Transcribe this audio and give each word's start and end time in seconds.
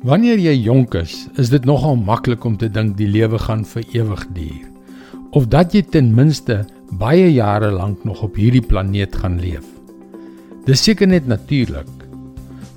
Wanneer 0.00 0.38
jy 0.40 0.54
jonk 0.64 0.94
is, 0.96 1.26
is 1.36 1.50
dit 1.52 1.66
nogal 1.68 1.98
maklik 2.00 2.46
om 2.48 2.54
te 2.56 2.70
dink 2.72 2.94
die 2.96 3.08
lewe 3.10 3.36
gaan 3.36 3.66
vir 3.68 3.84
ewig 3.92 4.22
duur 4.32 4.68
of 5.36 5.44
dat 5.52 5.74
jy 5.76 5.82
ten 5.92 6.08
minste 6.16 6.56
baie 6.98 7.26
jare 7.34 7.68
lank 7.70 8.00
nog 8.08 8.22
op 8.24 8.38
hierdie 8.40 8.64
planeet 8.64 9.14
gaan 9.20 9.36
leef. 9.38 9.66
Dis 10.64 10.80
seker 10.82 11.06
net 11.06 11.28
natuurlik. 11.28 11.90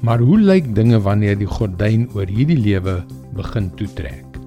Maar 0.04 0.20
hoe 0.20 0.38
lyk 0.38 0.73
dinge 0.75 0.99
wanneer 0.99 1.39
die 1.39 1.47
gordyn 1.47 2.09
oor 2.12 2.28
hierdie 2.28 2.59
lewe 2.59 2.99
begin 3.33 3.71
toetrek? 3.79 4.37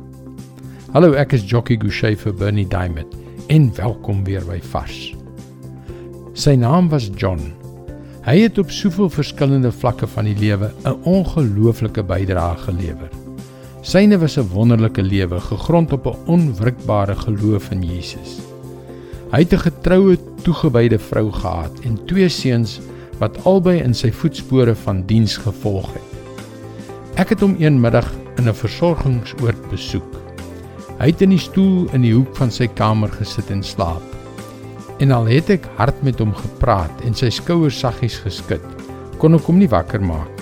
Hallo, 0.93 1.16
ek 1.16 1.32
is 1.32 1.48
Jockey 1.48 1.80
Gouchee 1.80 2.14
vir 2.20 2.36
Bernie 2.36 2.68
Diamond 2.68 3.16
en 3.48 3.70
welkom 3.80 4.20
weer 4.29 4.45
by 4.45 4.61
Vars. 4.61 5.14
Sy 6.36 6.58
naam 6.61 6.93
was 6.93 7.08
John 7.16 7.40
Hy 8.27 8.40
het 8.43 8.56
op 8.58 8.72
soveel 8.74 9.06
verskillende 9.14 9.70
vlakke 9.70 10.06
van 10.11 10.26
die 10.26 10.34
lewe 10.34 10.72
'n 10.82 10.96
ongelooflike 11.06 12.02
bydrae 12.02 12.56
gelewer. 12.58 13.11
Syne 13.82 14.18
was 14.18 14.36
'n 14.36 14.49
wonderlike 14.50 15.02
lewe 15.02 15.40
gegrond 15.40 15.93
op 15.93 16.07
'n 16.07 16.16
onwrikbare 16.26 17.14
geloof 17.14 17.71
in 17.71 17.82
Jesus. 17.82 18.40
Hy 19.30 19.39
het 19.39 19.52
'n 19.52 19.58
getroue, 19.58 20.18
toegewyde 20.43 20.99
vrou 20.99 21.32
gehad 21.32 21.72
en 21.85 22.04
twee 22.07 22.29
seuns 22.29 22.80
wat 23.18 23.44
albei 23.44 23.79
in 23.79 23.94
sy 23.94 24.11
voetspore 24.11 24.74
van 24.74 25.07
diens 25.07 25.36
gevolg 25.36 25.93
het. 25.93 26.11
Ek 27.14 27.29
het 27.29 27.40
hom 27.40 27.54
een 27.58 27.80
middag 27.80 28.13
in 28.36 28.49
'n 28.49 28.54
versorgingsoord 28.54 29.71
besoek. 29.71 30.16
Hy 30.99 31.07
het 31.07 31.21
in 31.21 31.30
die 31.30 31.38
stoel 31.38 31.88
in 31.93 32.02
die 32.02 32.14
hoek 32.14 32.36
van 32.36 32.50
sy 32.50 32.66
kamer 32.66 33.08
gesit 33.08 33.50
en 33.50 33.62
slaap. 33.62 34.16
En 34.98 35.12
al 35.12 35.28
het 35.28 35.50
ek 35.50 35.67
hard 35.77 36.03
met 36.03 36.19
hom 36.19 36.33
gepraat 36.34 37.05
en 37.05 37.14
sy 37.14 37.28
skouers 37.31 37.78
saggies 37.78 38.17
geskud, 38.25 38.64
kon 39.20 39.36
ek 39.36 39.45
hom 39.48 39.59
nie 39.61 39.69
wakker 39.69 40.00
maak 40.00 40.28
nie. 40.28 40.36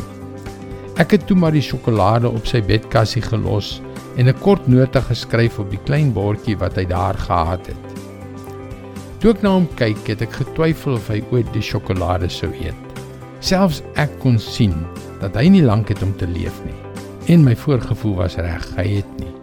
Ek 1.02 1.10
het 1.16 1.24
toe 1.26 1.34
maar 1.34 1.54
die 1.54 1.64
sjokolade 1.64 2.30
op 2.30 2.46
sy 2.46 2.60
bedkassie 2.62 3.22
gelos 3.24 3.80
en 4.14 4.28
'n 4.28 4.38
kort 4.44 4.68
nota 4.70 5.00
geskryf 5.00 5.58
op 5.58 5.70
die 5.70 5.82
klein 5.86 6.12
bordjie 6.14 6.54
wat 6.56 6.76
hy 6.78 6.84
daar 6.86 7.18
gehad 7.18 7.66
het. 7.66 7.84
Toe 9.18 9.32
ek 9.32 9.42
na 9.42 9.50
hom 9.50 9.66
kyk, 9.74 10.06
het 10.06 10.22
ek 10.22 10.32
getwyfel 10.32 10.94
of 10.94 11.08
hy 11.08 11.22
ooit 11.32 11.52
die 11.52 11.62
sjokolade 11.62 12.30
sou 12.30 12.52
eet. 12.52 13.02
Selfs 13.40 13.82
ek 13.96 14.10
kon 14.20 14.38
sien 14.38 14.86
dat 15.20 15.34
hy 15.34 15.48
nie 15.48 15.62
lank 15.62 15.88
het 15.88 16.02
om 16.02 16.14
te 16.16 16.26
leef 16.26 16.54
nie. 16.64 16.78
En 17.26 17.44
my 17.44 17.56
voorgevoel 17.56 18.14
was 18.14 18.36
reg, 18.36 18.76
hy 18.76 19.02
het 19.02 19.18
nie. 19.18 19.34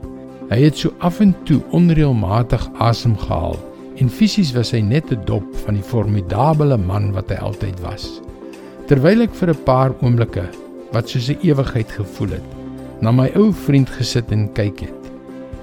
Hy 0.49 0.63
het 0.63 0.77
so 0.77 0.93
af 0.99 1.19
en 1.19 1.35
toe 1.43 1.61
onreëlmatig 1.71 2.69
asem 2.79 3.17
gehaal 3.17 3.59
en 3.99 4.09
fisies 4.09 4.53
was 4.55 4.71
hy 4.71 4.81
net 4.81 5.11
'n 5.11 5.25
dop 5.25 5.45
van 5.65 5.75
die 5.75 5.83
formidable 5.83 6.77
man 6.77 7.11
wat 7.11 7.29
hy 7.29 7.35
altyd 7.35 7.79
was. 7.81 8.21
Terwyl 8.87 9.21
ek 9.21 9.33
vir 9.33 9.49
'n 9.49 9.63
paar 9.63 9.91
oomblikke 10.01 10.45
wat 10.91 11.09
soos 11.09 11.29
'n 11.29 11.39
ewigheid 11.41 11.91
gevoel 11.91 12.29
het, 12.39 12.49
na 13.01 13.11
my 13.11 13.31
ou 13.35 13.51
vriend 13.51 13.89
gesit 13.89 14.31
en 14.31 14.51
kyk 14.53 14.79
het, 14.79 15.01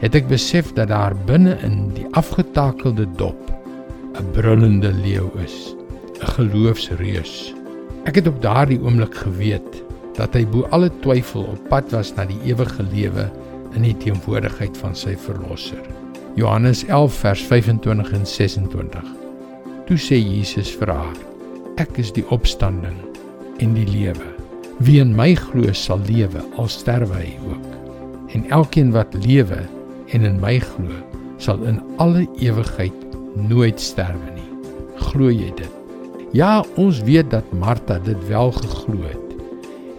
het 0.01 0.15
ek 0.15 0.29
besef 0.29 0.73
dat 0.75 0.89
daar 0.89 1.15
binne 1.27 1.59
in 1.63 1.91
die 1.95 2.07
afgetakelde 2.13 3.07
dop 3.17 3.53
'n 4.19 4.33
brullende 4.33 4.93
leeu 4.93 5.31
is, 5.45 5.75
'n 6.21 6.27
geloofsreus. 6.37 7.55
Ek 8.05 8.15
het 8.15 8.27
op 8.27 8.43
daardie 8.43 8.81
oomblik 8.81 9.15
geweet 9.15 9.83
dat 10.17 10.35
hy 10.35 10.45
bo 10.47 10.67
alle 10.71 10.91
twyfel 11.01 11.43
op 11.43 11.69
pad 11.69 11.93
was 11.93 12.15
na 12.17 12.25
die 12.25 12.41
ewige 12.45 12.83
lewe 12.83 13.31
in 13.75 13.83
die 13.83 13.97
teenwoordigheid 13.97 14.77
van 14.77 14.95
sy 14.95 15.15
verlosser. 15.17 15.83
Johannes 16.35 16.85
11 16.85 17.15
vers 17.15 17.43
25 17.43 18.13
en 18.13 18.27
26. 18.27 19.05
Toe 19.87 19.97
sê 19.97 20.19
Jesus 20.21 20.71
vir 20.77 20.93
haar: 20.93 21.17
Ek 21.81 21.97
is 21.99 22.13
die 22.13 22.25
opstanding 22.35 22.97
en 23.63 23.75
die 23.75 23.87
lewe. 23.89 24.35
Wie 24.85 25.01
in 25.03 25.15
my 25.17 25.33
glo 25.39 25.73
sal 25.73 26.03
lewe 26.07 26.43
al 26.57 26.69
sterwe 26.71 27.23
hy 27.23 27.33
ook. 27.51 27.67
En 28.35 28.45
elkeen 28.55 28.93
wat 28.95 29.17
lewe 29.25 29.65
en 30.15 30.27
in 30.29 30.39
my 30.43 30.59
glo, 30.63 31.01
sal 31.43 31.63
in 31.67 31.81
alle 32.03 32.27
ewigheid 32.39 32.95
nooit 33.49 33.81
sterwe 33.81 34.35
nie. 34.37 34.47
Glo 35.09 35.33
jy 35.33 35.51
dit? 35.57 35.75
Ja, 36.37 36.61
ons 36.77 37.01
weet 37.09 37.31
dat 37.33 37.47
Martha 37.57 37.99
dit 38.05 38.29
wel 38.29 38.53
geglo 38.53 39.01
het. 39.09 39.37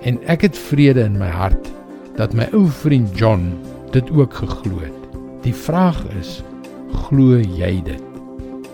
En 0.06 0.19
ek 0.29 0.46
het 0.46 0.57
vrede 0.69 1.03
in 1.09 1.17
my 1.19 1.31
hart 1.34 1.72
dat 2.19 2.35
my 2.38 2.46
ou 2.53 2.67
vriend 2.81 3.17
John 3.17 3.51
dit 3.91 4.06
ook 4.11 4.34
geglo 4.44 4.79
het. 4.84 5.09
Die 5.45 5.55
vraag 5.55 6.01
is: 6.19 6.41
glo 7.05 7.38
jy 7.39 7.79
dit? 7.85 8.03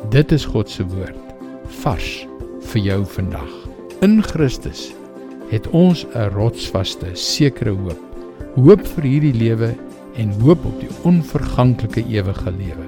Dit 0.10 0.32
is 0.34 0.46
God 0.50 0.70
se 0.70 0.86
woord 0.90 1.18
vars 1.82 2.26
vir 2.72 2.82
jou 2.82 3.00
vandag. 3.16 3.52
In 4.06 4.22
Christus 4.26 4.88
het 5.52 5.68
ons 5.70 6.06
'n 6.14 6.30
rotsvaste, 6.34 7.14
sekere 7.14 7.70
hoop. 7.70 8.02
Hoop 8.56 8.88
vir 8.96 9.04
hierdie 9.04 9.34
lewe 9.34 9.76
en 10.18 10.34
hoop 10.42 10.66
op 10.66 10.80
die 10.80 10.90
onverganklike 11.04 12.04
ewige 12.10 12.52
lewe. 12.52 12.86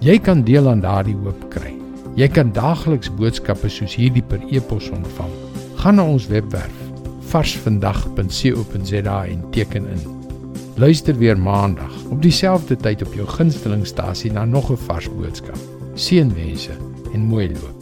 Jy 0.00 0.18
kan 0.18 0.42
deel 0.42 0.68
aan 0.68 0.80
daardie 0.80 1.16
hoop 1.22 1.50
kry. 1.50 1.74
Jy 2.16 2.28
kan 2.28 2.52
daagliks 2.52 3.10
boodskappe 3.10 3.68
soos 3.68 3.94
hierdie 3.94 4.22
per 4.22 4.40
e-pos 4.50 4.90
ontvang. 4.90 5.30
Gaan 5.76 5.94
na 5.94 6.04
ons 6.04 6.26
webwerf 6.26 6.78
varsvandag.co.za 7.30 9.24
en 9.24 9.44
teken 9.50 9.86
in 9.86 10.00
Luister 10.76 11.14
weer 11.18 11.38
maandag 11.38 11.99
op 12.10 12.22
dieselfde 12.22 12.76
tyd 12.76 13.02
op 13.06 13.14
jou 13.14 13.28
gunstelingstasie 13.28 14.32
na 14.32 14.44
nog 14.44 14.70
'n 14.70 14.76
vars 14.76 15.08
boodskap. 15.08 15.58
Seënwense 15.94 16.72
en 17.12 17.20
mooi 17.20 17.52
loop. 17.52 17.79